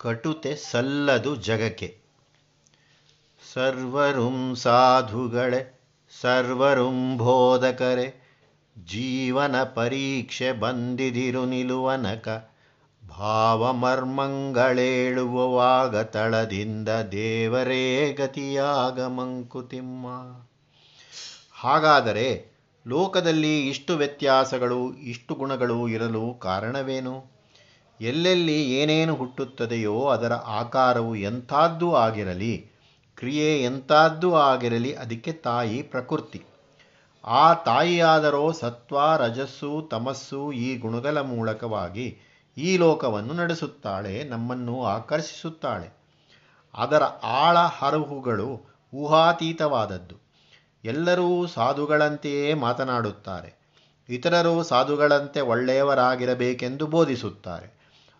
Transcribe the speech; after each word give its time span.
ಕಟುತೆ 0.00 0.56
ಸಲ್ಲದು 0.56 1.36
ಜಗಕ್ಕೆ. 1.36 1.98
ಸರ್ವರುಂ 3.54 4.54
ಸಾಧುಗಳೇ, 4.54 5.80
ಸರ್ವರುಂ 6.20 7.16
ಬೋಧಕರೆ, 7.16 8.28
ಜೀವನ 8.84 9.62
ಪರೀಕ್ಷೆ 9.62 10.52
ಬಂದಿದಿರು 10.52 11.44
ನಿಲುವನಕ, 11.44 12.50
ಭಾವಮರ್ಮಂಗಳೇಳುವವಾಗ 13.08 15.96
ತಳದಿಂದ 15.96 16.88
ದೇವರೇ 16.88 18.12
ಗತಿಯಾಗ 18.12 19.00
ಮಂಕುತಿಮ್ಮ 19.00 20.36
ಹಾಗಾದರೆ 21.54 22.58
ಲೋಕದಲ್ಲಿ 22.86 23.68
ಇಷ್ಟು 23.68 23.96
ವ್ಯತ್ಯಾಸಗಳು, 23.96 24.94
ಇಷ್ಟು 24.94 25.34
ಗುಣಗಳು 25.34 25.88
ಇರಲು 25.88 26.34
ಕಾರಣವೇನು? 26.34 27.37
ಎಲ್ಲೆಲ್ಲಿ 28.00 28.70
ಏನೇನು 28.70 29.14
ಹುಟ್ಟುತ್ತದೆಯೋ 29.14 30.04
ಅದರ 30.06 30.32
ಆಕಾರವು 30.32 31.16
ಎಂಥಾದ್ದೂ 31.16 31.94
ಆಗಿರಲಿ, 31.94 32.70
ಕ್ರಿಯೆ 33.16 33.64
ಎಂಥಾದ್ದೂ 33.64 34.34
ಆಗಿರಲಿ, 34.34 34.94
ಅದಕ್ಕೆ 34.94 35.32
ತಾಯಿ 35.32 35.82
ಪ್ರಕೃತಿ. 35.82 36.44
ಆ 37.24 37.54
ತಾಯಿಯಾದರೋ 37.54 38.52
ಸತ್ವ, 38.52 39.16
ರಜಸ್ಸು, 39.16 39.88
ತಮಸ್ಸು 39.90 40.52
ಈ 40.52 40.78
ಗುಣಗಳ 40.78 41.20
ಮೂಲಕವಾಗಿ 41.20 42.18
ಈ 42.58 42.76
ಲೋಕವನ್ನು 42.76 43.32
ನಡೆಸುತ್ತಾಳೆ, 43.34 44.24
ನಮ್ಮನ್ನು 44.24 44.84
ಆಕರ್ಷಿಸುತ್ತಾಳೆ. 44.84 45.98
ಅದರ 46.74 47.02
ಆಳ 47.22 47.58
ಹರಹುಗಳು 47.58 48.78
ಊಹಾತೀತವಾದದ್ದು. 48.94 50.16
ಎಲ್ಲರೂ 50.84 51.46
ಸಾಧುಗಳಂತೆಯೇ 51.46 52.54
ಮಾತನಾಡುತ್ತಾರೆ. 52.54 53.58
ಇತರರು 54.08 54.62
ಸಾಧುಗಳಂತೆ 54.62 55.40
ಒಳ್ಳೆಯವರಾಗಿರಬೇಕೆಂದು 55.40 56.86
ಬೋಧಿಸುತ್ತಾರೆ. 56.86 57.77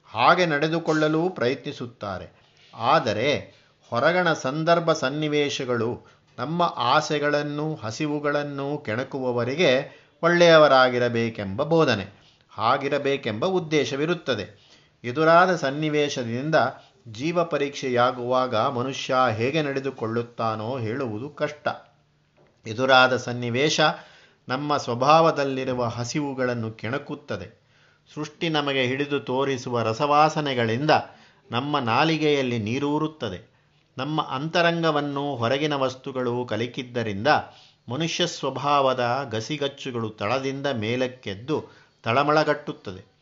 ಹಾಗೆ 0.09 0.47
ನಡೆದುಕೊಳ್ಳಲು 0.47 1.29
ಪ್ರಯತ್ನಿಸುತ್ತಾರೆ. 1.29 2.39
ಆದರೆ 2.75 3.55
ಹೊರಗಣ 3.91 4.33
ಸಂದರ್ಭ 4.33 4.93
ಸನ್ನಿವೇಶಗಳು 4.93 6.07
ನಮ್ಮ 6.39 6.75
ಆಸೆಗಳನ್ನು, 6.77 7.75
ಹಸಿವುಗಳನ್ನು 7.75 8.79
ಕೆಣಕುವವರಿಗೆ 8.79 10.03
ಒಳ್ಳೆಯವರಾಗಿರಬೇಕೆಂಬ 10.23 11.63
ಬೋಧನೆ, 11.63 12.07
ಹಾಗಿರಬೇಕೆಂಬ 12.51 13.45
ಉದ್ದೇಶವಿರುತ್ತದೆ. 13.47 14.69
ಎದುರಾದ 15.05 15.57
ಸನ್ನಿವೇಶದಿಂದ 15.57 16.55
ಜೀವ 17.09 17.45
ಪರೀಕ್ಷೆಯಾಗುವಾಗ 17.45 18.57
ಮನುಷ್ಯ 18.57 19.15
ಹೇಗೆ 19.31 19.63
ನಡೆದುಕೊಳ್ಳುತ್ತಾನೋ 19.63 20.79
ಹೇಳುವುದು 20.79 21.29
ಕಷ್ಟ. 21.29 21.69
ಎದುರಾದ 22.67 23.17
ಸನ್ನಿವೇಶ 23.17 23.81
ನಮ್ಮ 24.49 24.77
ಸ್ವಭಾವದಲ್ಲಿರುವ 24.77 25.85
ಹಸಿವುಗಳನ್ನು 25.85 26.71
ಕೆಣಕುತ್ತದೆ. 26.71 27.68
ಸೃಷ್ಟಿ 28.15 28.49
ನಮಗೆ 28.49 28.83
ಹಿಡಿದು 28.83 29.21
ತೋರಿಸುವ 29.21 29.83
ರಸವಾಸನೆಗಳಿಂದ 29.83 30.91
ನಮ್ಮ 31.51 31.79
ನಾಲಿಗೆಯಲ್ಲಿ 31.79 32.59
ನೀರೂರುತ್ತದೆ. 32.59 33.59
ನಮ್ಮ 33.99 34.23
ಅಂತರಂಗವನ್ನು 34.23 35.37
ಹೊರಗಿನ 35.37 35.75
ವಸ್ತುಗಳು 35.75 36.45
ಕಲಿಕಿದ್ದರಿಂದ 36.45 37.29
ಮನುಷ್ಯ 37.89 38.27
ಸ್ವಭಾವದ 38.27 39.29
ಗಸಿಗಚ್ಚುಗಳು 39.31 40.11
ತಳದಿಂದ 40.11 40.67
ಮೇಲಕ್ಕೆದ್ದು 40.67 41.65
ತಳಮಳಗಟ್ಟುತ್ತದೆ. 42.03 43.19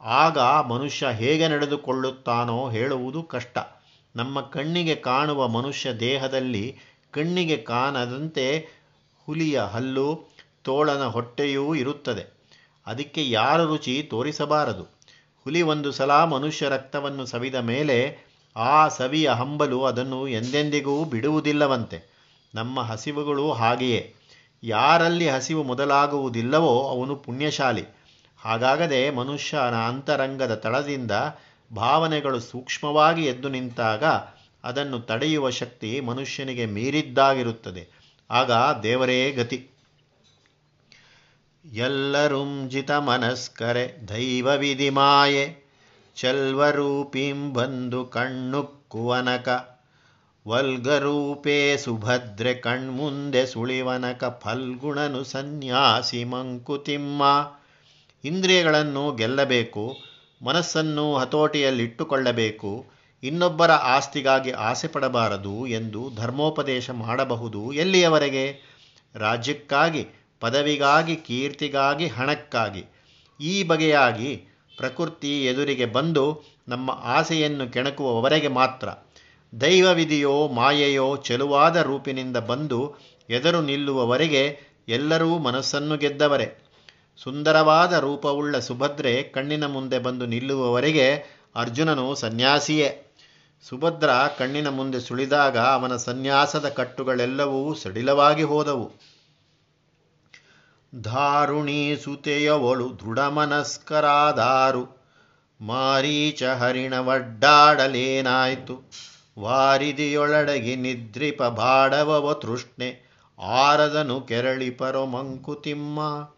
ಆಗ 0.00 0.38
ಮನುಷ್ಯ 0.66 1.06
ಹೇಗೆ 1.10 1.48
ನಡೆದುಕೊಳ್ಳುತ್ತಾನೋ 1.48 2.70
ಹೇಳುವುದು 2.70 3.22
ಕಷ್ಟ. 3.22 3.58
ನಮ್ಮ 4.16 4.40
ಕಣ್ಣಿಗೆ 4.40 4.94
ಕಾಣುವ 4.94 5.48
ಮನುಷ್ಯ 5.48 5.92
ದೇಹದಲ್ಲಿ 5.92 6.76
ಕಣ್ಣಿಗೆ 7.10 7.56
ಕಾಣದಂತೆ 7.56 8.66
ಹುಲಿಯ 9.26 9.60
ಹಲ್ಲು, 9.60 10.34
ತೋಳನ 10.64 11.04
ಹೊಟ್ಟೆಯೂ 11.06 11.74
ಇರುತ್ತದೆ. 11.74 12.39
ಅದಕ್ಕೆ 12.90 13.30
ಯಾರ 13.30 13.62
ರುಚಿ 13.62 14.02
ತೋರಿಸಬಾರದು? 14.02 14.82
ಹುಲಿ 15.44 15.62
ಒಂದು 15.62 15.92
ಸಲ 15.92 16.24
ಮನುಷ್ಯ 16.24 16.68
ರಕ್ತವನ್ನು 16.68 17.26
ಸವಿದ 17.26 17.54
ಮೇಲೆ 17.54 18.18
ಆ 18.56 18.88
ಸವಿಯ 18.88 19.30
ಹಂಬಲು 19.30 19.84
ಅದನ್ನು 19.84 20.28
ಎಂದೆಂದಿಗೂ 20.28 21.04
ಬಿಡುವುದಿಲ್ಲವಂತೆ. 21.04 22.10
ನಮ್ಮ 22.54 22.80
ಹಸಿವುಗಳು 22.80 23.52
ಹಾಗೆಯೇ. 23.52 24.14
ಯಾರಲ್ಲಿ 24.62 25.28
ಹಸಿವು 25.28 25.62
ಮೊದಲಾಗುವುದಿಲ್ಲವೋ 25.62 26.88
ಅವನು 26.88 27.16
ಪುಣ್ಯಶಾಲಿ. 27.16 27.84
ಹಾಗಾಗದೆ 28.38 29.10
ಮನುಷ್ಯನ 29.10 29.74
ಅಂತರಂಗದ 29.74 30.54
ತಳದಿಂದ 30.54 31.10
ಭಾವನೆಗಳು 31.74 32.40
ಸೂಕ್ಷ್ಮವಾಗಿ 32.40 33.24
ಎದ್ದು 33.24 33.48
ನಿಂತಾಗ 33.48 34.04
ಅದನ್ನು 34.64 35.00
ತಡೆಯುವ 35.00 35.50
ಶಕ್ತಿ 35.50 36.00
ಮನುಷ್ಯನಿಗೆ 36.00 36.66
ಮೀರಿದ್ದಾಗಿರುತ್ತದೆ. 36.66 37.88
ಆಗ 38.30 38.52
ದೇವರೇ 38.82 39.30
ಗತಿ. 39.30 39.70
ಎಲ್ಲರುಂ 41.64 42.68
ಜಿತ 42.68 42.90
ಮನಸ್ಕರೆ 42.90 43.84
ದೈವ 44.08 44.48
ವಿಧಿ 44.56 44.90
ಮಾಯೆ 44.90 45.44
ಚಲ್ವರೂಪೀಂ 46.16 47.52
ಬಂದು 47.52 48.04
ಕಣ್ಣುಕ್ಕುವನಕ 48.04 49.48
ವಲ್ಗರೂಪೇ 50.46 51.76
ಸುಭದ್ರೆ 51.76 52.54
ಕಣ್ಮುಂದೆ 52.54 53.46
ಸುಳಿವನಕ 53.46 54.40
ಫಲ್ಗುಣನು 54.42 55.24
ಸನ್ಯಾಸಿ 55.24 56.24
ಮಂಕುತಿಮ್ಮ. 56.24 57.22
ಇಂದ್ರಿಯಗಳನ್ನು 58.24 59.16
ಗೆಲ್ಲಬೇಕು, 59.16 59.84
ಮನಸ್ಸನ್ನು 60.42 61.16
ಹತೋಟಿಯಲ್ಲಿಟ್ಟುಕೊಳ್ಳಬೇಕು, 61.16 62.72
ಇನ್ನೊಬ್ಬರ 63.22 63.70
ಆಸ್ತಿಗಾಗಿ 63.70 64.50
ಆಸೆ 64.50 64.88
ಪಡಬಾರದು 64.88 65.66
ಎಂದು 65.66 66.02
ಧರ್ಮೋಪದೇಶ 66.16 66.90
ಮಾಡಬಹುದು 66.90 67.72
ಎಲ್ಲಿಯವರೆಗೆ? 67.72 68.46
ರಾಜ್ಯಕ್ಕಾಗಿ 69.14 70.02
ಪದವಿಗಾಗಿ, 70.40 71.16
ಕೀರ್ತಿಗಾಗಿ, 71.16 72.06
ಹಣಕ್ಕಾಗಿ. 72.06 72.84
ಈ 73.40 73.62
ಬಗೆಯಾಗಿ 73.62 74.44
ಪ್ರಕೃತಿ 74.76 75.46
ಎದುರಿಗೆ 75.46 75.86
ಬಂದು 75.86 76.42
ನಮ್ಮ 76.68 76.90
ಆಸೆಯನ್ನು 76.90 77.72
ಕೆಣಕುವವರೆಗೆ 77.72 78.48
ಮಾತ್ರ. 78.48 78.88
ದೈವವಿಧಿಯೋ, 79.60 80.48
ಮಾಯೆಯೋ, 80.48 81.16
ಚೆಲುವಾದ 81.16 81.76
ರೂಪಿನಿಂದ 81.76 82.36
ಬಂದು 82.36 82.94
ಎದುರು 83.30 83.60
ನಿಲ್ಲುವವರೆಗೆ 83.60 84.58
ಎಲ್ಲರೂ 84.88 85.38
ಮನಸ್ಸನ್ನು 85.38 85.96
ಗೆದ್ದವರೇ. 85.96 86.68
ಸುಂದರವಾದ 87.16 87.92
ರೂಪವುಳ್ಳ 87.92 88.58
ಸುಭದ್ರೆ 88.58 89.22
ಕಣ್ಣಿನ 89.22 89.66
ಮುಂದೆ 89.66 89.98
ಬಂದು 89.98 90.26
ನಿಲ್ಲುವವರೆಗೆ 90.26 91.40
ಅರ್ಜುನನು 91.56 92.14
ಸನ್ಯಾಸಿಯೇ. 92.14 93.16
ಸುಭದ್ರ 93.68 94.10
ಕಣ್ಣಿನ 94.38 94.68
ಮುಂದೆ 94.68 95.00
ಸುಳಿದಾಗ 95.00 95.58
ಅವನ 95.58 95.96
ಸನ್ಯಾಸದ 95.96 96.68
ಕಟ್ಟುಗಳೆಲ್ಲವೂ 96.68 97.74
ಸಡಿಲವಾಗಿ 97.74 98.42
ಹೋದವು. 98.42 98.92
ಧಾರುಣಿ 100.94 101.96
ಸುತೆಯವಳು 101.96 102.98
ದೃಢಮನಸ್ಕರಾದಾರು. 102.98 105.08
ಮಾರೀಚ 105.60 106.42
ಹರಿಣವಡ್ಡಾಡಲೇನಾಯ್ತು? 106.42 108.90
ವಾರಿದಿಯೊಳಡಗಿ 109.38 110.76
ನಿದ್ರಿಪ 110.76 111.42
ಬಾಡವವ 111.42 112.32
ತೃಷ್ಣೆ. 112.32 113.10
ಆರದನು 113.38 114.20
ಕೆರಳಿಪರೋ 114.20 115.06
ಮಂಕುತಿಮ್ಮ 115.06 116.28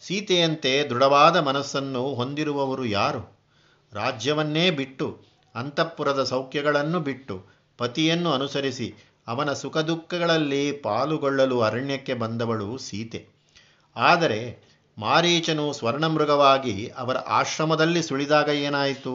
ಸೀತೆಯಂತೆ 0.00 0.88
ದೃಢವಾದ 0.88 1.36
ಮನಸ್ಸನ್ನು 1.36 2.02
ಹೊಂದಿರುವವರು 2.02 2.84
ಯಾರು? 2.84 3.38
ರಾಜ್ಯವನ್ನೇ 3.92 4.70
ಬಿಟ್ಟು, 4.70 5.20
ಅಂತಃಪುರದ 5.54 6.24
ಸೌಖ್ಯಗಳನ್ನು 6.24 7.00
ಬಿಟ್ಟು, 7.00 7.46
ಪತಿಯನ್ನು 7.78 8.32
ಅನುಸರಿಸಿ 8.32 8.94
ಅವನ 9.26 9.52
ಸುಖ 9.52 9.78
ದುಃಖಗಳಲ್ಲಿ 9.78 10.72
ಪಾಲುಗೊಳ್ಳಲು 10.72 11.60
ಅರಣ್ಯಕ್ಕೆ 11.60 12.14
ಬಂದವಳು 12.14 12.78
ಸೀತೆ. 12.78 13.39
ಆದರೆ 13.96 14.70
ಮಾರೀಚನು 14.98 15.72
ಸ್ವರ್ಣಮೃಗವಾಗಿ 15.72 16.88
ಅವರ 16.88 17.16
ಆಶ್ರಮದಲ್ಲಿ 17.16 18.02
ಸುಳಿದಾಗ 18.02 18.48
ಏನಾಯಿತು? 18.48 19.14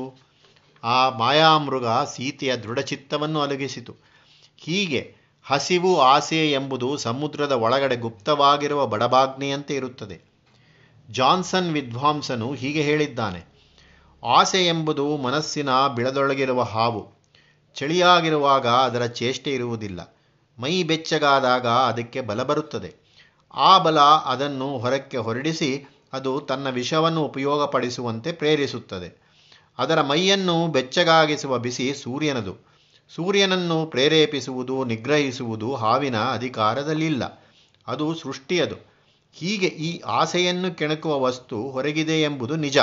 ಆ 0.83 1.09
ಮಾಯಾಮೃಗ 1.09 1.85
ಸೀತೆಯ 1.87 2.55
ದೃಢಚಿತ್ತವನ್ನು 2.55 3.41
ಅಲುಗಿಸಿತು. 3.41 3.95
ಹೀಗೆ 4.57 5.15
ಹಸಿವು 5.45 6.01
ಆಸೆ 6.01 6.51
ಎಂಬುದು 6.51 6.97
ಸಮುದ್ರದ 6.97 7.51
ಒಳಗಡೆ 7.51 7.95
ಗುಪ್ತವಾಗಿರುವ 7.95 8.87
ಬಡಬಾಗ್ನಿಯಂತೆ 8.87 9.75
ಇರುತ್ತದೆ. 9.75 10.17
ಜಾನ್ಸನ್ 11.09 11.73
ವಿದ್ವಾಂಸನು 11.73 12.53
ಹೀಗೆ 12.53 12.81
ಹೇಳಿದ್ದಾನೆ, 12.81 13.41
ಆಸೆ 14.23 14.67
ಎಂಬುದು 14.67 15.17
ಮನಸ್ಸಿನ 15.17 15.69
ಬಿಳದೊಳಗಿರುವ 15.87 16.61
ಹಾವು. 16.63 17.03
ಚಳಿಯಾಗಿರುವಾಗ 17.73 18.67
ಅದರ 18.67 19.05
ಚೇಷ್ಟೆ 19.05 19.53
ಇರುವುದಿಲ್ಲ. 19.53 20.15
ಮೈ 20.57 20.83
ಬೆಚ್ಚಗಾದಾಗ 20.83 21.67
ಅದಕ್ಕೆ 21.67 22.21
ಬಲ 22.21 22.43
ಬರುತ್ತದೆ. 22.43 23.04
ಆ 23.53 23.77
ಬಲ 23.77 23.99
ಅದನ್ನು 23.99 24.77
ಹೊರಕ್ಕೆ 24.77 25.17
ಹೊರಡಿಸಿ 25.17 25.85
ಅದು 26.13 26.39
ತನ್ನ 26.39 26.69
ವಿಷವನ್ನು 26.69 27.23
ಉಪಯೋಗಪಡಿಸುವಂತೆ 27.23 28.31
ಪ್ರೇರಿಸುತ್ತದೆ. 28.31 29.25
ಅದರ 29.77 30.01
ಮೈಯನ್ನು 30.01 30.67
ಬೆಚ್ಚಗಾಗಿಸುವ 30.67 31.57
ಬಿಸಿ 31.57 31.93
ಸೂರ್ಯನದು. 31.93 32.55
ಸೂರ್ಯನನ್ನು 33.15 33.85
ಪ್ರೇರೇಪಿಸುವುದು, 33.85 34.83
ನಿಗ್ರಹಿಸುವುದು 34.83 35.75
ಹಾವಿನ 35.75 36.17
ಅಧಿಕಾರದಲ್ಲಿಲ್ಲ. 36.17 37.43
ಅದು 37.87 38.15
ಸೃಷ್ಟಿಯದು. 38.15 38.75
ಹೀಗೆ 39.33 39.67
ಈ 39.67 40.01
ಆಸೆಯನ್ನು 40.01 40.77
ಕೆಣಕುವ 40.77 41.19
ವಸ್ತು 41.19 41.61
ಹೊರಗಿದೆ 41.61 42.21
ಎಂಬುದು 42.21 42.55
ನಿಜ. 42.55 42.77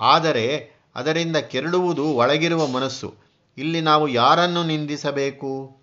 ಆದರೆ 0.00 0.70
ಅದರಿಂದ 0.94 1.36
ಕೆರಳುವುದು 1.36 2.04
ಒಳಗಿರುವ 2.04 2.66
ಮನಸ್ಸು. 2.66 3.14
ಇಲ್ಲಿ 3.58 3.80
ನಾವು 3.80 4.08
ಯಾರನ್ನು 4.08 4.64
ನಿಂದಿಸಬೇಕು? 4.64 5.76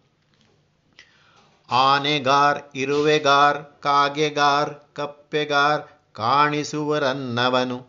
ಆನೆಗಾರ್, 1.71 2.61
ಇರುವೆಗಾರ್, 2.75 3.81
ಕಾಗೆಗಾರ್, 3.81 4.95
ಕಪ್ಪೆಗಾರ್ 4.95 5.83
ಕಾಣಿಸುವರನ್ನವನು, 6.13 7.87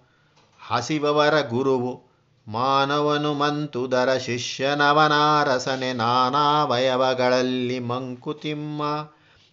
ಹಸಿವವರ 0.60 1.40
ಗುರುವು, 1.40 2.06
ಮಾನವನು 2.48 3.34
ಮಂತುದರ 3.34 4.16
ಶಿಷ್ಯನವನಾರಸನೆ 4.16 5.92
ನಾನಾವಯವಗಳಲ್ಲಿ 5.92 7.78
ಮಂಕುತಿಮ್ಮ. 7.78 8.82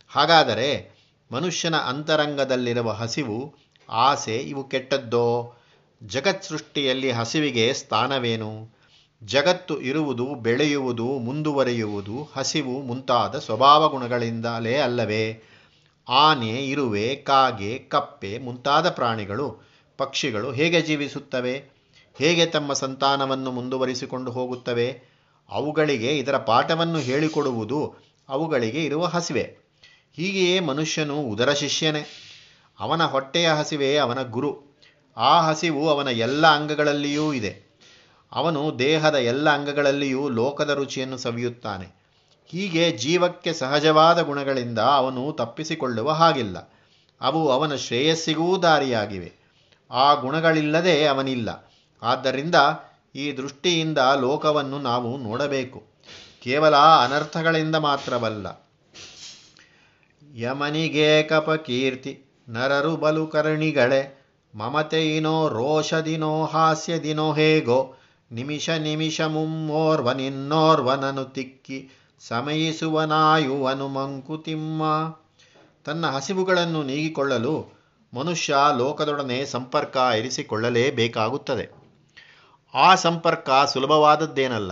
ಹಾಗಾದರೆ 0.09 0.91
ಮನುಷ್ಯನ 1.31 1.75
ಅಂತರಂಗದಲ್ಲಿರುವ 1.75 2.91
ಹಸಿವು, 2.91 3.55
ಆಸೆ 3.89 4.37
ಇವು 4.37 4.63
ಕೆಟ್ಟದ್ದೋ? 4.63 5.53
ಜಗತ್ಸೃಷ್ಟಿಯಲ್ಲಿ 6.03 7.11
ಹಸಿವಿಗೆ 7.11 7.73
ಸ್ಥಾನವೇನು? 7.73 8.82
ಜಗತ್ತು 9.25 9.81
ಇರುವುದು, 9.81 10.25
ಬೆಳೆಯುವುದು, 10.25 11.05
ಮುಂದುವರಿಯುವುದು, 11.05 12.29
ಹಸಿವು 12.35 12.81
ಮುಂತಾದ 12.81 13.39
ಸ್ವಭಾವ 13.39 13.89
ಗುಣಗಳಿಂದಲೇ 13.89 14.75
ಅಲ್ಲವೇ? 14.75 15.43
ಆನೆ, 16.09 16.69
ಇರುವೆ, 16.69 17.15
ಕಾಗೆ, 17.15 17.79
ಕಪ್ಪೆ 17.79 18.37
ಮುಂತಾದ 18.37 18.89
ಪ್ರಾಣಿಗಳು, 18.89 19.69
ಪಕ್ಷಿಗಳು 19.97 20.51
ಹೇಗೆ 20.51 20.81
ಜೀವಿಸುತ್ತವೆ? 20.81 21.65
ಹೇಗೆ 22.17 22.45
ತಮ್ಮ 22.45 22.73
ಸಂತಾನವನ್ನು 22.73 23.51
ಮುಂದುವರಿಸಿಕೊಂಡು 23.51 24.31
ಹೋಗುತ್ತವೆ? 24.31 25.01
ಅವುಗಳಿಗೆ 25.49 26.17
ಇದರ 26.17 26.37
ಪಾಠವನ್ನು 26.37 26.99
ಹೇಳಿಕೊಡುವುದು 26.99 27.95
ಅವುಗಳಿಗೆ 28.29 28.85
ಇರುವ 28.85 29.05
ಹಸಿವೆ. 29.05 29.57
ಹೀಗೆಯೇ 30.13 30.59
ಮನುಷ್ಯನು 30.59 31.21
ಉದರ 31.21 31.51
ಶಿಷ್ಯನೇ. 31.51 32.05
ಅವನ 32.79 33.03
ಹೊಟ್ಟೆಯ 33.03 33.49
ಹಸಿವೆ 33.49 33.97
ಅವನ 33.97 34.21
ಗುರು. 34.21 34.61
ಆ 35.17 35.41
ಹಸಿವು 35.41 35.89
ಅವನ 35.89 36.07
ಎಲ್ಲ 36.07 36.47
ಅಂಗಗಳಲ್ಲಿಯೂ 36.47 37.33
ಇದೆ. 37.33 37.72
ಅವನು 38.33 38.79
ದೇಹದ 38.79 39.15
ಎಲ್ಲ 39.15 39.49
ಅಂಗಗಳಲ್ಲಿಯೂ 39.49 40.29
ಲೋಕದ 40.29 40.69
ರುಚಿಯನ್ನು 40.69 41.17
ಸವಿಯುತ್ತಾನೆ. 41.17 42.03
ಹೀಗೆ 42.45 42.91
ಜೀವಕ್ಕೆ 42.91 43.53
ಸಹಜವಾದ 43.53 44.21
ಗುಣಗಳಿಂದ 44.21 44.79
ಅವನು 44.79 45.31
ತಪ್ಪಿಸಿಕೊಳ್ಳುವ 45.31 46.11
ಹಾಗಿಲ್ಲ. 46.11 46.73
ಅವು 47.21 47.51
ಅವನ 47.51 47.75
ಶ್ರೇಯಸ್ಸಿಗೂ 47.75 48.57
ದಾರಿಯಾಗಿವೆ. 48.57 49.31
ಆ 49.91 50.13
ಗುಣಗಳಿಲ್ಲದೆ 50.13 51.05
ಅವನಿಲ್ಲ. 51.05 51.71
ಆದ್ದರಿಂದ 52.03 52.55
ಈ 53.15 53.31
ದೃಷ್ಟಿಯಿಂದ 53.31 53.97
ಲೋಕವನ್ನು 54.21 54.79
ನಾವು 54.79 55.17
ನೋಡಬೇಕು. 55.17 55.83
ಕೇವಲ 56.43 56.75
ಅನರ್ಥಗಳಿಂದ 56.75 57.75
ಮಾತ್ರವಲ್ಲ. 57.75 58.47
ಯಮನಿಗೆ 60.35 61.23
ಕಪಕೀರ್ತಿ 61.23 62.43
ನರರು 62.49 62.95
ಬಲು 62.95 63.27
ಕರ್ಣಿಗಳೇ, 63.27 64.25
ಮಮತೆಯಿನೋ 64.55 65.49
ರೋಷದಿನೋ 65.49 66.45
ಹಾಸ್ಯದಿನೋ 66.45 67.33
ಹೇಗೋ 67.33 67.95
ನಿಮಿಷ 68.33 68.69
ನಿಮಿಷ 68.69 69.21
ಮುಮ್ಮೋರ್ವನಿನ್ನೋರ್ವನನು 69.21 71.25
ತಿಕ್ಕಿ 71.25 71.89
ಸಮಯಿಸುವನಾಯುವನು 72.19 73.87
ಮಂಕುತಿಮ್ಮ. 73.87 74.83
ತನ್ನ 75.85 76.07
ಹಸಿವುಗಳನ್ನು 76.07 76.83
ನೀಗಿಕೊಳ್ಳಲು 76.83 77.83
ಮನುಷ್ಯ 78.13 78.55
ಲೋಕದೊಡನೆ 78.77 79.45
ಸಂಪರ್ಕ 79.45 79.97
ಇರಿಸಿಕೊಳ್ಳಲೇಬೇಕಾಗುತ್ತದೆ. 79.97 81.69
ಆ 82.73 82.95
ಸಂಪರ್ಕ 82.95 83.49
ಸುಲಭವಾದದ್ದೇನಲ್ಲ. 83.73 84.71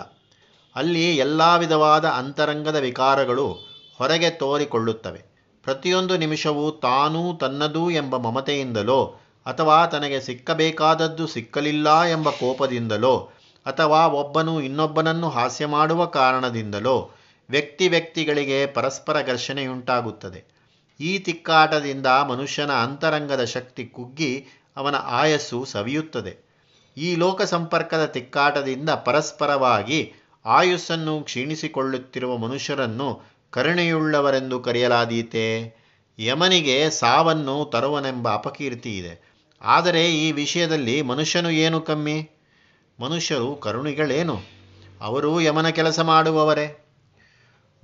ಅಲ್ಲಿ 0.75 1.17
ಎಲ್ಲ 1.17 1.57
ವಿಧವಾದ 1.57 2.05
ಅಂತರಂಗದ 2.05 2.75
ವಿಕಾರಗಳು 2.75 3.57
ಹೊರಗೆ 3.97 4.29
ತೋರಿಕೊಳ್ಳುತ್ತವೆ. 4.29 5.21
ಪ್ರತಿಯೊಂದು 5.63 6.17
ನಿಮಿಷವೂ 6.17 6.71
ತಾನೂ 6.71 7.37
ತನ್ನದೂ 7.37 7.89
ಎಂಬ 7.89 8.17
ಮಮತೆಯಿಂದಲೋ 8.17 9.19
ಅಥವಾ 9.45 9.85
ತನಗೆ 9.85 10.21
ಸಿಕ್ಕಬೇಕಾದದ್ದು 10.21 11.27
ಸಿಕ್ಕಲಿಲ್ಲ 11.27 12.01
ಎಂಬ 12.01 12.29
ಕೋಪದಿಂದಲೋ 12.29 13.31
ಅಥವಾ 13.65 14.07
ಒಬ್ಬನು 14.07 14.61
ಇನ್ನೊಬ್ಬನನ್ನು 14.61 15.29
ಹಾಸ್ಯ 15.29 15.65
ಮಾಡುವ 15.65 16.05
ಕಾರಣದಿಂದಲೋ 16.05 17.11
ವ್ಯಕ್ತಿ 17.49 17.87
ವ್ಯಕ್ತಿಗಳಿಗೆ 17.87 18.65
ಪರಸ್ಪರ 18.65 19.27
ಘರ್ಷಣೆಯುಂಟಾಗುತ್ತದೆ. 19.27 20.61
ಈ 20.99 21.19
ತಿಕ್ಕಾಟದಿಂದ 21.19 22.05
ಮನುಷ್ಯನ 22.05 22.71
ಅಂತರಂಗದ 22.71 23.43
ಶಕ್ತಿ 23.43 23.85
ಕುಗ್ಗಿ 23.85 24.45
ಅವನ 24.77 24.95
ಆಯಸ್ಸು 24.95 25.65
ಸವಿಯುತ್ತದೆ. 25.65 26.51
ಈ 26.97 27.15
ಲೋಕ 27.15 27.41
ಸಂಪರ್ಕದ 27.41 28.05
ತಿಕ್ಕಾಟದಿಂದ 28.05 28.89
ಪರಸ್ಪರವಾಗಿ 28.89 30.13
ಆಯುಸ್ಸನ್ನು 30.45 31.21
ಕ್ಷೀಣಿಸಿಕೊಳ್ಳುತ್ತಿರುವ 31.21 32.37
ಮನುಷ್ಯರನ್ನು 32.37 33.21
ಕರುಣೆಯುಳ್ಳವರೆಂದು 33.49 34.59
ಕರೆಯಲಾದೀತೆ. 34.59 35.75
ಯಮನಿಗೆ 36.19 36.89
ಸಾವನ್ನು 36.89 37.65
ತರುವನೆಂಬ 37.65 38.33
ಅಪಕೀರ್ತಿ 38.33 38.97
ಇದೆ. 38.97 39.31
ಆದರೆ 39.61 40.17
ಈ 40.17 40.31
ವಿಷಯದಲ್ಲಿ 40.31 41.01
ಮನುಷ್ಯನು 41.01 41.49
ಏನು 41.49 41.81
ಕಮ್ಮಿ? 41.81 42.40
ಮನುಷ್ಯರು 42.99 43.55
ಕರುಣಿಗಳೇನು? 43.55 44.39
ಅವರೂ 45.01 45.39
ಯಮನ 45.39 45.69
ಕೆಲಸ 45.69 45.99
ಮಾಡುವವರೇ? 45.99 46.87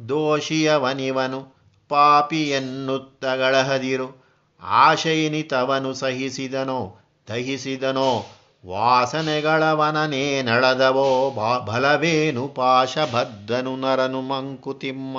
ದೋಷಿಯವನಿವನು 0.10 1.58
ಪಾಪಿಯನ್ನುತ್ತಗಳಹದಿರು 1.90 4.28
ಆಶಯಿನಿತವನು 4.62 5.94
ಸಹಿಸಿದನೋ, 5.94 7.00
ದಹಿಸಿದನೋ, 7.30 8.26
ವಾಸನೆಗಳವನನೇ 8.68 10.42
ನಳದವೋ 10.42 11.36
ಬಲವೇನು 11.66 12.48
ಪಾಶಬದ್ಧನು 12.48 13.78
ನರನು 13.78 14.22
ಮಂಕುತಿಮ್ಮ. 14.22 15.18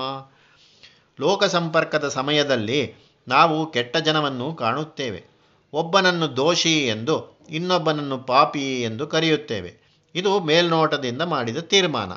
ಲೋಕ 1.20 1.44
ಸಂಪರ್ಕದ 1.44 2.08
ಸಮಯದಲ್ಲಿ 2.08 2.94
ನಾವು 3.28 3.70
ಕೆಟ್ಟ 3.70 3.96
ಜನವನ್ನು 3.96 4.54
ಕಾಣುತ್ತೇವೆ. 4.54 5.37
ಒಬ್ಬನನ್ನು 5.72 6.36
ದೋಷಿ 6.36 6.86
ಎಂದು 6.86 7.38
ಇನ್ನೊಬ್ಬನನ್ನು 7.50 8.18
ಪಾಪಿ 8.18 8.82
ಎಂದು 8.82 9.06
ಕರೆಯುತ್ತೇವೆ. 9.06 9.88
ಇದು 10.14 10.40
ಮೇಲ್ನೋಟದಿಂದ 10.40 11.22
ಮಾಡಿದ 11.22 11.56
ತೀರ್ಮಾನ. 11.56 12.12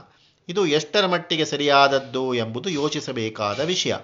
ಇದು 0.49 0.65
ಎಷ್ಟರ 0.65 1.05
ಮಟ್ಟಿಗೆ 1.05 1.45
ಸರಿಯಾದದ್ದು 1.45 2.33
ಎಂಬುದು 2.33 2.69
ಯೋಚಿಸಬೇಕಾದ 2.69 3.59
ವಿಷಯ. 3.59 3.95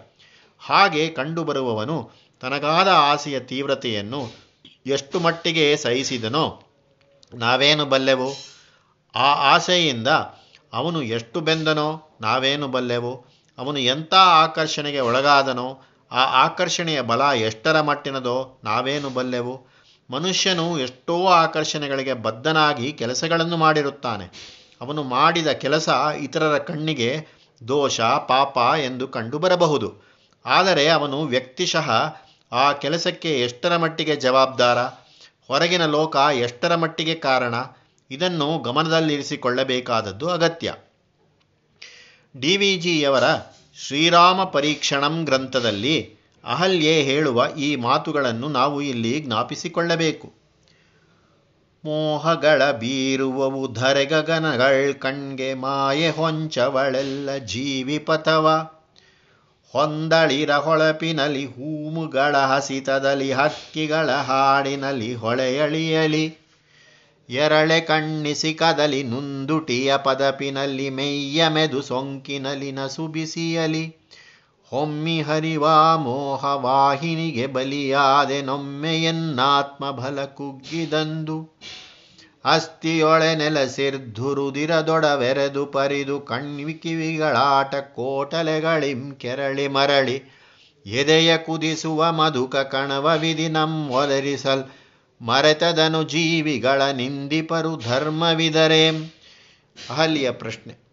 ಹಾಗೆ 0.59 1.09
ಕಂಡುಬರುವವನು 1.09 2.11
ತನಗಾದ 2.41 2.88
ಆಸೆಯ 2.88 3.39
ತೀವ್ರತೆಯನ್ನು 3.39 4.47
ಎಷ್ಟು 4.85 5.19
ಮಟ್ಟಿಗೆ 5.19 5.77
ಸಹಿಸಿದನೋ 5.77 6.63
ನಾವೇನು 7.33 7.85
ಬಲ್ಲೆವು? 7.85 8.33
ಆ 9.15 9.33
ಆಸೆಯಿಂದ 9.33 10.07
ಅವನು 10.73 11.01
ಎಷ್ಟು 11.01 11.41
ಬೆಂದನೋ 11.41 12.17
ನಾವೇನು 12.21 12.67
ಬಲ್ಲೆವು? 12.67 13.25
ಅವನು 13.57 13.79
ಎಂಥ 13.79 14.13
ಆಕರ್ಷಣೆಗೆ 14.13 15.00
ಒಳಗಾದನೋ 15.00 15.81
ಆ 16.12 16.24
ಆಕರ್ಷಣೆಯ 16.24 17.01
ಬಲ 17.01 17.21
ಎಷ್ಟರ 17.21 17.81
ಮಟ್ಟಿನದೋ 17.81 18.59
ನಾವೇನು 18.63 19.09
ಬಲ್ಲೆವು? 19.09 19.68
ಮನುಷ್ಯನು 20.12 20.80
ಎಷ್ಟೋ 20.80 21.27
ಆಕರ್ಷಣೆಗಳಿಗೆ 21.27 22.13
ಬದ್ಧನಾಗಿ 22.13 22.94
ಕೆಲಸಗಳನ್ನು 22.94 23.57
ಮಾಡಿರುತ್ತಾನೆ. 23.57 24.57
ಅವನು 24.81 25.04
ಮಾಡಿದ 25.04 25.48
ಕೆಲಸ 25.48 25.89
ಇತರರ 26.19 26.57
ಕಣ್ಣಿಗೆ 26.57 27.25
ದೋಷ, 27.68 28.01
ಪಾಪ 28.01 28.57
ಎಂದು 28.57 29.07
ಕಂಡುಬರಬಹುದು. 29.07 29.94
ಆದರೆ 30.45 30.88
ಅವನು 30.88 31.21
ವ್ಯಕ್ತಿಶಃ 31.21 31.92
ಆ 32.51 32.71
ಕೆಲಸಕ್ಕೆ 32.71 33.42
ಎಷ್ಟರ 33.42 33.77
ಮಟ್ಟಿಗೆ 33.77 34.15
ಜವಾಬ್ದಾರ? 34.15 34.77
ಹೊರಗಿನ 35.48 35.86
ಲೋಕ 35.86 36.15
ಎಷ್ಟರ 36.15 36.75
ಮಟ್ಟಿಗೆ 36.75 37.15
ಕಾರಣ? 37.15 37.53
ಇದನ್ನು 38.12 38.60
ಗಮನದಲ್ಲಿರಿಸಿಕೊಳ್ಳಬೇಕಾದದ್ದು 38.60 40.30
ಅಗತ್ಯ. 40.30 40.74
ಡಿ 42.39 42.58
ವಿ 42.58 42.77
ಜಿಯವರ 42.77 43.24
ಶ್ರೀರಾಮ 43.79 44.43
ಪರೀಕ್ಷಣಂ 44.43 45.25
ಗ್ರಂಥದಲ್ಲಿ 45.25 46.13
ಅಹಲ್ಯೆ 46.43 47.01
ಹೇಳುವ 47.01 47.48
ಈ 47.57 47.75
ಮಾತುಗಳನ್ನು 47.75 48.48
ನಾವು 48.48 48.81
ಇಲ್ಲಿ 48.81 49.19
ಜ್ಞಾಪಿಸಿಕೊಳ್ಳಬೇಕು. 49.19 50.34
ಮೋಹಗಳ 51.86 52.72
ಬೀರುವವು 52.72 53.74
ಧರೆಗಗನಗಳ್ 53.74 54.93
ಕಣ್ಗೆ 54.93 55.53
ಮಾಯೆ 55.53 56.10
ಹೊಂಚವಳೆಲ್ಲ 56.10 57.38
ಜೀವಿ 57.38 58.00
ಪಥವ 58.00 58.69
ಹೊಂದಳಿರ 59.74 60.51
ಹೊಳಪಿನಲಿ 60.51 61.46
ಹೂಮುಗಳ 61.46 62.38
ಹಸಿತದಲ್ಲಿ 62.38 63.31
ಹಕ್ಕಿಗಳ 63.31 64.12
ಹಾಡಿನಲ್ಲಿ 64.12 65.15
ಹೊಳೆಯಳಿಯಲಿ. 65.15 66.47
ಎರಳೆ 67.29 67.81
ಕಣ್ಣಿಸಿ 67.81 68.53
ಕದಲಿ 68.53 69.03
ನುಂದುಟಿಯ 69.03 69.98
ಪದಪಿನಲ್ಲಿ 69.98 70.89
ಮೆಯ್ಯ 70.89 71.48
ಮೆದು 71.48 71.81
ನಸುಬಿಸಿಯಲಿ. 72.72 73.98
ಹೊಮ್ಮಿ 74.63 75.22
ಹರಿವಾ 75.22 75.96
ಮೋಹವಾಹಿನಿಗೆ 75.96 77.48
ಬಲಿಯಾದೆ 77.48 78.41
ನೊಮ್ಮೆಯನ್ನಾತ್ಮ 78.41 79.91
ಬಲ 79.91 80.25
ಕುಗ್ಗಿದಂದು. 80.25 81.57
ಅಸ್ಥಿಯೊಳೆ 82.46 83.36
ನೆಲಸಿರ್ಧುರುದಿರದೊಡವೆರೆದು 83.36 85.65
ಪರಿದು 85.65 86.19
ಕಣ್ವಿಕಿವಿಗಳಾಟ 86.19 87.75
ಕೋಟಲೆಗಳಿಂ 87.75 89.12
ಕೆರಳಿ 89.12 89.67
ಮರಳಿ 89.67 90.22
ಎದೆಯ 90.86 91.38
ಕುದಿಸುವ 91.38 92.12
ಮಧುಕ 92.12 92.55
ಕಣವ 92.55 93.17
ವಿಧಿ 93.17 93.48
ನಮ್ಮೊದರಿಸಲ್ 93.48 94.63
ಮರೆತದನು 95.21 96.03
ಜೀವಿಗಳ 96.03 96.81
ನಿಂದಿಪರು 96.81 97.77
ಧರ್ಮವಿದರೆ. 97.77 98.89
ಅಹಲ್ಯ 99.89 100.31
ಪ್ರಶ್ನೆ. 100.31 100.88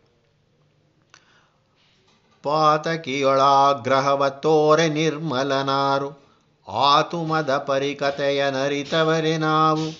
ಪಾತಕಿಯೊಳಾಗ್ರಹವ 2.43 4.28
ತೋರೆ 4.28 4.88
ನಿರ್ಮಲನಾರು. 4.88 6.25
ಆತುಮದ 6.69 7.57
ಪರಿಕತೆಯ 7.57 8.50
ನರಿತವರೆ 8.50 9.38
ನಾವು. 9.38 9.90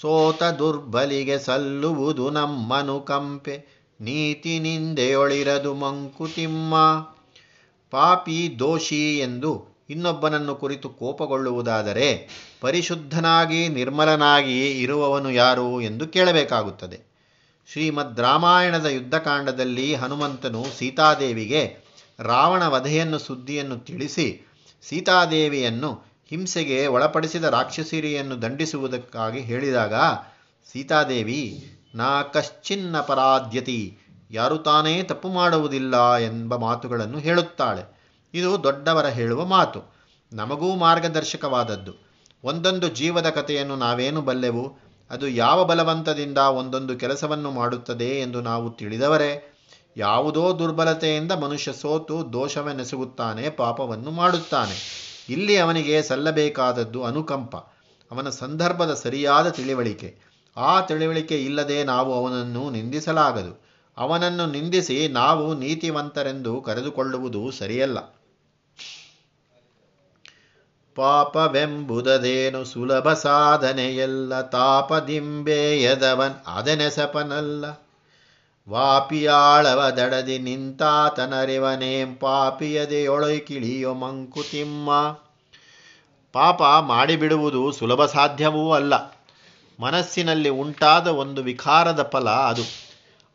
ಸೋತ 0.00 0.42
ದುರ್ಬಲಿಗೆ 0.42 1.38
ಸಲ್ಲುವುದು 1.38 2.30
ನಮ್ಮನು 2.30 3.00
ಕಂಪೆ. 3.00 3.84
ನೀತಿ 4.00 4.58
ನಿಂದೆಯೊಳಿರದು 4.58 5.74
ಮಂಕುತಿಮ್ಮ. 5.74 6.74
ಪಾಪಿ 7.90 8.56
ದೋಷಿ 8.58 9.18
ಎಂದು 9.18 9.73
ಇನ್ನೊಬ್ಬನನ್ನು 9.90 10.54
ಕುರಿತು 10.54 10.88
ಕೋಪಗೊಳ್ಳುವುದಾದರೆ 10.88 12.28
ಪರಿಶುದ್ಧನಾಗಿ 12.60 13.68
ನಿರ್ಮಲನಾಗಿ 13.68 14.82
ಇರುವವನು 14.82 15.30
ಯಾರು 15.30 15.80
ಎಂದು 15.80 16.06
ಕೇಳಬೇಕಾಗುತ್ತದೆ. 16.06 17.14
ಶ್ರೀಮದ್ 17.72 18.20
ರಾಮಾಯಣದ 18.20 18.86
ಯುದ್ಧಕಾಂಡದಲ್ಲಿ 18.86 19.94
ಹನುಮಂತನು 19.94 20.64
ಸೀತಾದೇವಿಗೆ 20.78 21.76
ರಾವಣ 22.18 22.68
ವಧೆಯನ್ನು 22.68 23.18
ಸುದ್ದಿಯನ್ನು 23.18 23.78
ತಿಳಿಸಿ 23.78 24.40
ಸೀತಾದೇವಿಯನ್ನು 24.82 26.14
ಹಿಂಸೆಗೆ 26.30 26.86
ಒಳಪಡಿಸಿದ 26.86 27.44
ರಾಕ್ಷಸಿರಿಯನ್ನು 27.44 28.42
ದಂಡಿಸುವುದಕ್ಕಾಗಿ 28.42 29.40
ಹೇಳಿದಾಗ, 29.40 29.94
ಸೀತಾದೇವಿ, 30.72 31.70
ನಾ 31.94 32.22
ಕಶ್ಚಿನ್ನ 32.22 33.00
ಪರಾಧ್ಯತಿ 33.00 33.98
ಯಾರು 34.30 34.58
ತಾನೇ 34.58 35.02
ತಪ್ಪು 35.02 35.28
ಮಾಡುವುದಿಲ್ಲ 35.28 36.16
ಎಂಬ 36.16 36.56
ಮಾತುಗಳನ್ನು 36.56 37.18
ಹೇಳುತ್ತಾಳೆ. 37.18 38.03
ಇದು 38.34 38.62
ದೊಡ್ಡವರ 38.62 39.06
ಹೇಳುವ 39.06 39.44
ಮಾತು. 39.44 39.94
ನಮಗೂ 40.32 40.74
ಮಾರ್ಗದರ್ಶಕವಾದದ್ದು. 40.74 41.92
ಒಂದೊಂದು 42.44 42.88
ಜೀವದ 42.88 43.30
ಕಥೆಯನ್ನು 43.30 43.76
ನಾವೇನು 43.76 44.22
ಬಲ್ಲೆವು? 44.22 44.76
ಅದು 45.10 45.28
ಯಾವ 45.28 45.64
ಬಲವಂತದಿಂದ 45.64 46.38
ಒಂದೊಂದು 46.38 46.96
ಕೆಲಸವನ್ನು 46.96 47.50
ಮಾಡುತ್ತದೆ 47.50 48.20
ಎಂದು 48.20 48.40
ನಾವು 48.40 48.70
ತಿಳಿದವರೇ? 48.70 49.50
ಯಾವುದೋ 49.96 50.58
ದುರ್ಬಲತೆಯಿಂದ 50.58 51.32
ಮನುಷ್ಯ 51.32 51.72
ಸೋತು 51.72 52.32
ದೋಷವೆನೆಸುಗುತ್ತಾನೆ 52.32 53.50
ಪಾಪವನ್ನು 53.50 54.10
ಮಾಡುತ್ತಾನೆ. 54.10 55.04
ಇಲ್ಲಿ 55.28 55.56
ಅವನಿಗೆ 55.56 56.02
ಸಲ್ಲಬೇಕಾದದ್ದು 56.02 57.04
ಅನುಕಂಪ. 57.04 57.56
ಅವನ 58.10 58.28
ಸಂದರ್ಭದ 58.28 58.94
ಸರಿಯಾದ 58.94 59.48
ತಿಳಿವಳಿಕೆ. 59.48 60.18
ಆ 60.56 60.80
ತಿಳಿವಳಿಕೆ 60.80 61.44
ಇಲ್ಲದೆ 61.44 61.84
ನಾವು 61.84 62.14
ಅವನನ್ನು 62.14 62.70
ನಿಂದಿಸಲಾಗದು. 62.70 63.64
ಅವನನ್ನು 63.96 64.46
ನಿಂದಿಸಿ 64.46 65.08
ನಾವು 65.08 65.54
ನೀತಿವಂತರೆಂದು 65.54 66.60
ಕರೆದುಕೊಳ್ಳುವುದು 66.60 67.50
ಸರಿಯಲ್ಲ. 67.50 68.13
ಪಾಪವೆಂಬುದದೇನು 70.94 72.64
ಸುಲಭ 72.64 73.12
ಸಾಧನೆಯಲ್ಲ 73.12 74.40
ತಾಪದಿಂಬೆಯದವನ್ 74.40 76.46
ಅದನೆಸಪನಲ್ಲ 76.46 77.64
ವಾಪಿಯಾಳವ 78.70 79.90
ದಡದಿ 79.90 80.38
ನಿಂತಾತನರಿವನೇಂ 80.38 82.14
ಪಾಪಿಯದೆಯೊಳಕಿಳಿಯೋ 82.14 83.94
ಮಂಕುತಿಮ್ಮ 83.94 85.18
ಪಾಪ 86.32 86.62
ಮಾಡಿಬಿಡುವುದು 86.80 87.72
ಸುಲಭ 87.72 88.04
ಸಾಧ್ಯವೂ 88.04 88.72
ಅಲ್ಲ. 88.72 89.20
ಮನಸ್ಸಿನಲ್ಲಿ 89.80 90.48
ಉಂಟಾದ 90.48 91.06
ಒಂದು 91.06 91.42
ವಿಕಾರದ 91.42 92.10
ಫಲ 92.12 92.30
ಅದು. 92.30 92.62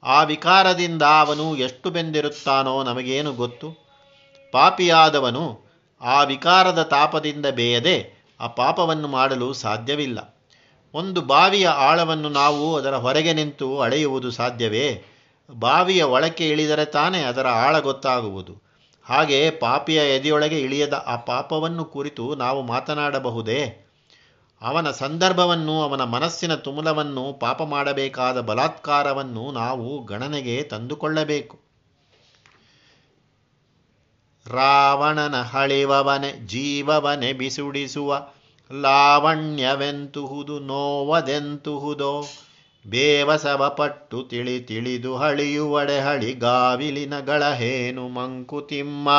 ಆ 0.04 0.24
ವಿಕಾರದಿಂದ 0.24 1.02
ಅವನು 1.02 1.56
ಎಷ್ಟು 1.56 1.90
ಬೆಂದಿರುತ್ತಾನೋ 1.90 2.84
ನಮಗೇನು 2.84 3.34
ಗೊತ್ತು. 3.34 3.90
ಪಾಪಿಯಾದವನು 4.52 5.69
ಆ 6.02 6.24
ವಿಕಾರದ 6.24 6.82
ತಾಪದಿಂದ 6.82 7.46
ಬೇಯದೆ 7.46 8.26
ಆ 8.40 8.48
ಪಾಪವನ್ನು 8.48 9.08
ಮಾಡಲು 9.08 9.54
ಸಾಧ್ಯವಿಲ್ಲ. 9.54 10.40
ಒಂದು 10.94 11.22
ಬಾವಿಯ 11.22 11.68
ಆಳವನ್ನು 11.68 12.30
ನಾವು 12.30 12.76
ಅದರ 12.76 12.96
ಹೊರಗೆ 12.96 13.34
ನಿಂತು 13.34 13.80
ಅಳೆಯುವುದು 13.80 14.32
ಸಾಧ್ಯವೇ? 14.32 15.04
ಬಾವಿಯ 15.52 16.04
ಒಳಕ್ಕೆ 16.04 16.50
ಇಳಿದರೆ 16.50 16.86
ತಾನೇ 16.86 17.24
ಅದರ 17.24 17.48
ಆಳ 17.48 17.80
ಗೊತ್ತಾಗುವುದು. 17.80 18.62
ಹಾಗೆ 19.04 19.50
ಪಾಪಿಯ 19.50 19.98
ಎದೆಯೊಳಗೆ 19.98 20.60
ಇಳಿಯದ 20.60 21.04
ಆ 21.08 21.16
ಪಾಪವನ್ನು 21.16 21.86
ಕುರಿತು 21.86 22.36
ನಾವು 22.36 22.62
ಮಾತನಾಡಬಹುದೇ? 22.62 23.86
ಅವನ 24.62 24.92
ಸಂದರ್ಭವನ್ನು, 24.92 25.82
ಅವನ 25.82 26.04
ಮನಸ್ಸಿನ 26.04 26.56
ತುಮುಲವನ್ನು, 26.56 27.34
ಪಾಪ 27.34 27.64
ಮಾಡಬೇಕಾದ 27.64 28.42
ಬಲಾತ್ಕಾರವನ್ನು 28.42 29.52
ನಾವು 29.52 30.04
ಗಣನೆಗೆ 30.04 30.64
ತಂದುಕೊಳ್ಳಬೇಕು. 30.64 31.69
ರಾವಣನ 34.52 35.42
ಹಳಿವವನೆ, 35.42 36.48
ಜೀವವನೆ 36.48 37.34
ಬಿಸುಡಿಸುವ, 37.34 38.28
ಲಾವಣ್ಯವೆಂತುಹುದು, 38.82 40.60
ನೋವದೆಂತುಹುದೋ, 40.60 42.24
ಬೇವಸವ 42.88 43.70
ಪಟ್ಟು 43.78 44.24
ತಿಳಿ 44.24 44.60
ತಿಳಿದು 44.60 45.16
ಹಳಿಯುವಡೆ, 45.16 46.00
ಹಳಿಗಾವಿಲಿನ 46.00 47.20
ಗಳಹೇನು 47.20 48.08
ಮಂಕುತಿಮ್ಮ. 48.08 49.10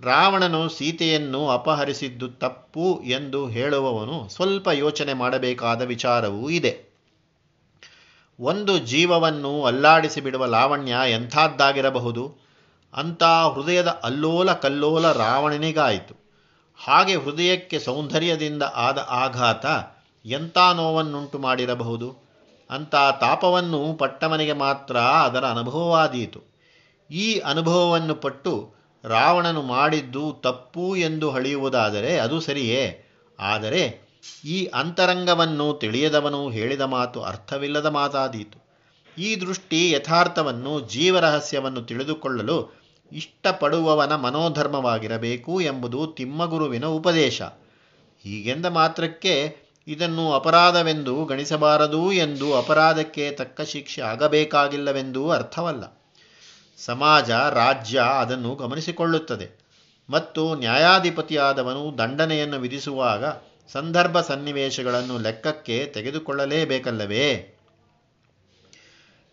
ರಾವಣನು 0.00 0.68
ಸೀತೆಯನ್ನು 0.68 1.48
ಅಪಹರಿಸಿದ್ದು 1.48 2.28
ತಪ್ಪು 2.28 3.02
ಎಂದು 3.04 3.46
ಹೇಳುವವನು 3.46 4.28
ಸ್ವಲ್ಪ 4.28 4.68
ಯೋಚನೆ 4.68 5.12
ಮಾಡಬೇಕಾದ 5.12 5.82
ವಿಚಾರವೂ 5.82 6.50
ಇದೆ. 6.50 6.80
ಒಂದು 8.40 8.78
ಜೀವವನ್ನು 8.78 9.64
ಅಲ್ಲಾಡಿಸಿ 9.64 10.20
ಬಿಡುವ 10.20 10.46
ಲಾವಣ್ಯ 10.46 10.96
ಎಂಥದ್ದಾಗಿರಬಹುದು? 11.10 12.47
ಅಂಥ 12.94 13.22
ಹೃದಯದ 13.22 13.88
ಅಲ್ಲೋಲ 13.88 14.52
ಕಲ್ಲೋಲ 14.52 15.12
ರಾವಣನಿಗಾಯಿತು. 15.12 16.28
ಹಾಗೆ 16.84 17.16
ಹೃದಯಕ್ಕೆ 17.16 17.78
ಸೌಂದರ್ಯದಿಂದ 17.78 18.62
ಆದ 18.74 19.06
ಆಘಾತ 19.08 19.66
ಎಂಥ 20.24 20.58
ನೋವನ್ನುಂಟು 20.74 21.38
ಮಾಡಿರಬಹುದು? 21.38 22.28
ಅಂಥ 22.70 22.94
ತಾಪವನ್ನು 23.20 23.94
ಪಟ್ಟವನಿಗೆ 23.94 24.52
ಮಾತ್ರ 24.52 24.96
ಅದರ 24.96 25.44
ಅನುಭವವಾದೀತು. 25.44 26.40
ಈ 27.10 27.38
ಅನುಭವವನ್ನು 27.38 28.14
ಪಟ್ಟು 28.14 28.74
ರಾವಣನು 29.04 29.62
ಮಾಡಿದ್ದು 29.62 30.32
ತಪ್ಪು 30.32 30.96
ಎಂದು 30.96 31.30
ಹಳಿಯುವುದಾದರೆ 31.30 32.18
ಅದು 32.18 32.40
ಸರಿಯೇ? 32.40 33.04
ಆದರೆ 33.40 34.08
ಈ 34.44 34.66
ಅಂತರಂಗವನ್ನು 34.66 35.74
ತಿಳಿಯದವನು 35.74 36.50
ಹೇಳಿದ 36.50 36.80
ಮಾತು 36.80 37.22
ಅರ್ಥವಿಲ್ಲದ 37.22 37.86
ಮಾತಾದೀತು. 37.86 38.68
ಈ 39.18 39.36
ದೃಷ್ಟಿ 39.36 39.90
ಯಥಾರ್ಥವನ್ನು 39.90 40.80
ಜೀವರಹಸ್ಯವನ್ನು 40.80 41.82
ತಿಳಿದುಕೊಳ್ಳಲು 41.82 42.77
ಇಷ್ಟಪಡುವವನ 43.12 44.14
ಮನೋಧರ್ಮವಾಗಿರಬೇಕು 44.14 45.60
ಎಂಬುದು 45.60 46.06
ತಿಮ್ಮಗುರುವಿನ 46.06 46.86
ಉಪದೇಶ. 46.86 47.42
ಹೀಗೆಂದ 48.22 48.66
ಮಾತ್ರಕ್ಕೆ 48.66 49.56
ಇದನ್ನು 49.86 50.32
ಅಪರಾಧವೆಂದು 50.32 51.24
ಗಣಿಸಬಾರದು 51.24 52.12
ಎಂದು 52.12 52.56
ಅಪರಾಧಕ್ಕೆ 52.56 53.30
ತಕ್ಕ 53.30 53.60
ಶಿಕ್ಷೆ 53.60 54.02
ಆಗಬೇಕಾಗಿಲ್ಲವೆಂದೂ 54.02 55.30
ಅರ್ಥವಲ್ಲ. 55.30 55.98
ಸಮಾಜ, 56.84 57.30
ರಾಜ್ಯ 57.30 58.00
ಅದನ್ನು 58.20 58.54
ಗಮನಿಸಿಕೊಳ್ಳುತ್ತದೆ. 58.54 59.68
ಮತ್ತು 60.10 60.54
ನ್ಯಾಯಾಧಿಪತಿಯಾದವನು 60.54 61.98
ದಂಡನೆಯನ್ನು 61.98 62.58
ವಿಧಿಸುವಾಗ 62.58 63.24
ಸಂದರ್ಭ 63.72 64.20
ಸನ್ನಿವೇಶಗಳನ್ನು 64.20 65.18
ಲೆಕ್ಕಕ್ಕೆ 65.18 65.86
ತೆಗೆದುಕೊಳ್ಳಲೇಬೇಕಲ್ಲವೇ? 65.86 67.54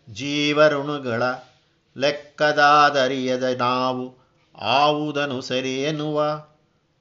ಜೀವರುಣುಗಳ 0.09 1.23
ಲೆಕ್ಕದಾದರಿಯದ 1.97 3.43
ನಾವು 3.43 4.17
ಆವುದನು 4.61 5.41
ಸರಿ 5.41 5.83
ಎನ್ನುವ 5.83 6.45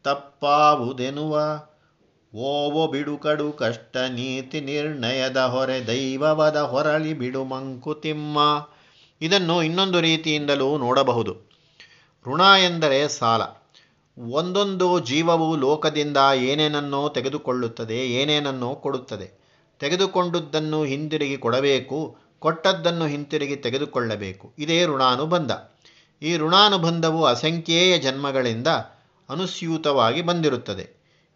ತಪ್ಪಾವುದೆನ್ನುವ, 0.04 1.34
ಓವೋ 2.34 2.86
ಬಿಡು 2.86 3.18
ಕಡು 3.18 3.52
ಕಷ್ಟ 3.52 3.96
ನೀತಿ 3.96 4.60
ನಿರ್ಣಯದ 4.60 5.36
ಹೊರೆ 5.36 5.86
ದೈವವದ 5.86 6.56
ಹೊರಳಿ 6.56 7.14
ಬಿಡು 7.14 7.44
ಮಂಕುತಿಮ್ಮ 7.44 8.68
ಇದನ್ನು 9.20 9.62
ಇನ್ನೊಂದು 9.62 10.00
ರೀತಿಯಿಂದಲೂ 10.00 10.78
ನೋಡಬಹುದು. 10.78 11.50
ಋಣ 12.26 12.40
ಎಂದರೆ 12.40 13.08
ಸಾಲ. 13.08 13.42
ಒಂದೊಂದು 14.18 15.00
ಜೀವವು 15.00 15.56
ಲೋಕದಿಂದ 15.56 16.16
ಏನೇನನ್ನೋ 16.34 17.08
ತೆಗೆದುಕೊಳ್ಳುತ್ತದೆ, 17.08 17.98
ಏನೇನನ್ನೋ 17.98 18.74
ಕೊಡುತ್ತದೆ. 18.74 19.44
ತೆಗೆದುಕೊಂಡುದನ್ನು 19.78 20.84
ಹಿಂದಿರುಗಿ 20.84 21.36
ಕೊಡಬೇಕು 21.36 22.16
ಕೊಟ್ಟದ್ದನ್ನು 22.44 23.06
ಹಿಂತಿರುಗಿ 23.06 23.56
ತೆಗೆದುಕೊಳ್ಳಬೇಕು. 23.56 24.52
ಇದೇ 24.58 24.86
ಋಣಾನುಬಂಧ. 24.86 25.50
ಈ 26.22 26.36
ಋಣಾನುಬಂಧವು 26.36 27.24
ಅಸಂಖ್ಯೇಯ 27.24 27.98
ಜನ್ಮಗಳಿಂದ 27.98 28.66
ಅನುಸ್ಯೂತವಾಗಿ 29.28 30.22
ಬಂದಿರುತ್ತದೆ. 30.22 30.86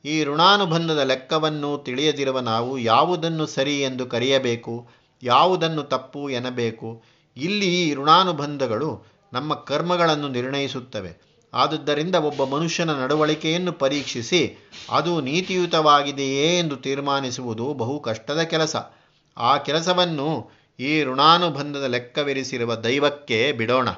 ಈ 0.05 0.25
ಋಣಾನುಬಂಧದ 0.25 0.99
ಲೆಕ್ಕವನ್ನು 0.99 1.71
ತಿಳಿಯದಿರುವ 1.79 2.41
ನಾವು 2.41 2.79
ಯಾವುದನ್ನು 2.79 3.47
ಸರಿ 3.47 3.81
ಎಂದು 3.81 4.07
ಕರೆಯಬೇಕು, 4.07 4.89
ಯಾವುದನ್ನು 5.23 5.83
ತಪ್ಪು 5.83 6.31
ಎನ್ನಬೇಕು, 6.31 7.03
ಇಲ್ಲಿ 7.37 7.69
ಈ 7.83 7.95
ಋಣಾನುಬಂಧಗಳು 7.95 8.91
ನಮ್ಮ 9.33 9.55
ಕರ್ಮಗಳನ್ನು 9.55 10.29
ನಿರ್ಣಯಿಸುತ್ತವೆ. 10.29 11.13
ಆದುದರಿಂದ 11.55 12.15
ಒಬ್ಬ 12.15 12.45
ಮನುಷ್ಯನ 12.45 12.93
ನಡವಳಿಕೆಯನ್ನು 12.93 13.73
ಪರೀಕ್ಷಿಸಿ 13.73 14.69
ಅದು 14.91 15.21
ನೀತಿಯುತವಾಗಿದೆಯೇ 15.21 16.59
ಎಂದು 16.59 16.77
ತೀರ್ಮಾನಿಸುವುದು 16.77 17.75
ಬಹು 17.75 18.01
ಕಷ್ಟದ 18.01 18.41
ಕೆಲಸ. 18.41 18.77
ಆ 19.37 19.57
ಕೆಲಸವನ್ನು 19.59 20.58
ಈ 20.81 21.05
ಋಣಾನುಬಂಧದ 21.05 21.85
ಲೆಕ್ಕವಿರಿಸಿರುವ 21.85 22.75
ದೈವಕ್ಕೆ 22.75 23.53
ಬಿಡೋಣ. 23.53 23.89